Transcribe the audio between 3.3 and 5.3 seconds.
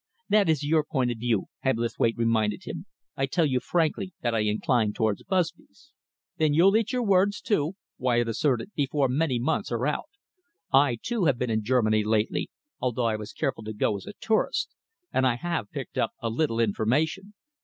you frankly that I incline towards